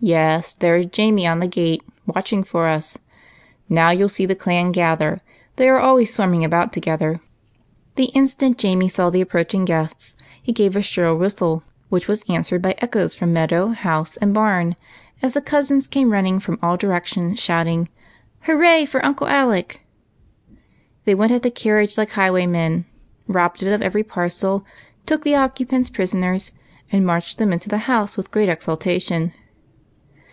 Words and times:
Yes, 0.00 0.52
there 0.52 0.76
is 0.76 0.86
Jamie 0.86 1.26
on 1.26 1.40
the 1.40 1.48
gate 1.48 1.82
watching 2.06 2.44
for 2.44 2.68
us; 2.68 2.98
now 3.68 3.90
you 3.90 4.02
'11 4.02 4.08
see 4.10 4.26
the 4.26 4.36
Clan 4.36 4.70
gather; 4.70 5.22
they 5.56 5.68
are 5.68 5.80
always 5.80 6.14
swarming 6.14 6.44
about 6.44 6.72
together." 6.72 7.18
The 7.96 8.04
instant 8.14 8.58
Jamie 8.58 8.88
saw 8.88 9.10
the 9.10 9.20
approaching 9.20 9.64
guests 9.64 10.16
he 10.40 10.52
gave 10.52 10.76
a 10.76 10.82
shrill 10.82 11.16
whistle, 11.16 11.64
which 11.88 12.06
was 12.06 12.22
answered 12.28 12.62
by 12.62 12.76
echoes 12.78 13.16
from 13.16 13.32
meadow, 13.32 13.70
house, 13.70 14.16
and 14.18 14.32
barn, 14.32 14.76
as 15.20 15.34
the 15.34 15.40
cousins 15.40 15.88
came 15.88 16.12
running 16.12 16.38
from 16.38 16.60
all 16.62 16.76
directions, 16.76 17.40
shouting, 17.40 17.88
"Hooray 18.42 18.84
for 18.86 19.04
Uncle 19.04 19.26
Alec!" 19.26 19.80
They 21.06 21.14
went 21.16 21.32
at 21.32 21.42
the 21.42 21.50
carriage 21.50 21.96
hke 21.96 22.10
high, 22.10 22.30
waymen, 22.30 22.84
robbed 23.26 23.64
it 23.64 23.72
of 23.72 23.82
every 23.82 24.04
parcel, 24.04 24.64
took 25.06 25.24
the 25.24 25.34
occupants 25.34 25.90
prisoners, 25.90 26.52
and 26.92 27.04
marched 27.04 27.38
them 27.38 27.52
into 27.52 27.68
the 27.68 27.78
house 27.90 28.16
with 28.16 28.30
great 28.30 28.48
exultation. 28.48 29.32